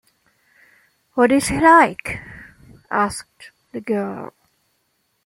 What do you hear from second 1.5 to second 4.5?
like? asked the girl.